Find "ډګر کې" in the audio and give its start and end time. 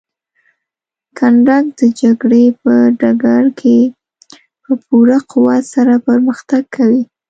2.99-3.77